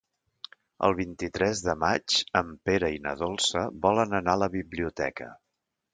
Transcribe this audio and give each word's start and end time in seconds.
El 0.87 0.95
vint-i-tres 0.99 1.61
de 1.67 1.75
maig 1.83 2.17
en 2.41 2.49
Pere 2.69 2.91
i 2.95 2.99
na 3.05 3.13
Dolça 3.23 3.67
volen 3.87 4.21
anar 4.21 4.37
a 4.39 4.45
la 4.45 4.53
biblioteca. 4.59 5.29